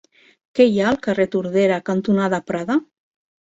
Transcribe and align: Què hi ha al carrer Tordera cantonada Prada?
Què 0.59 0.65
hi 0.69 0.79
ha 0.81 0.87
al 0.91 0.97
carrer 1.09 1.27
Tordera 1.37 1.79
cantonada 1.91 2.43
Prada? 2.51 2.81